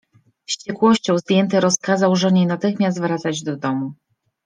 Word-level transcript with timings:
Wściekłością 0.45 1.17
zdjęty 1.17 1.59
rozkazał 1.59 2.15
żonie 2.15 2.47
natychmiast 2.47 3.01
wracać 3.01 3.43
do 3.43 3.57
domu. 3.57 3.93